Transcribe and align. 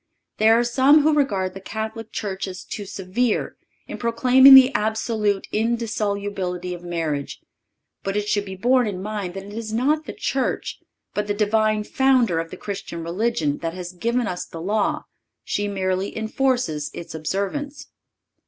There 0.37 0.57
are 0.57 0.63
some 0.63 1.03
who 1.03 1.13
regard 1.13 1.53
the 1.53 1.61
Catholic 1.61 2.11
Church 2.11 2.47
as 2.47 2.63
too 2.63 2.87
severe 2.87 3.55
in 3.87 3.99
proclaiming 3.99 4.55
the 4.55 4.73
absolute 4.73 5.45
indissolubility 5.51 6.73
of 6.73 6.81
marriage. 6.81 7.39
But 8.01 8.17
it 8.17 8.27
should 8.27 8.43
be 8.45 8.55
borne 8.55 8.87
in 8.87 9.03
mind 9.03 9.35
that 9.35 9.43
it 9.45 9.53
is 9.53 9.71
not 9.71 10.05
the 10.05 10.13
Church, 10.13 10.79
but 11.13 11.27
the 11.27 11.35
Divine 11.35 11.83
Founder 11.83 12.39
of 12.39 12.49
the 12.49 12.57
Christian 12.57 13.03
religion, 13.03 13.59
that 13.59 13.75
has 13.75 13.91
given 13.93 14.25
us 14.25 14.43
the 14.43 14.59
law. 14.59 15.03
She 15.43 15.67
merely 15.67 16.17
enforces 16.17 16.89
its 16.95 17.13
observance. 17.13 17.85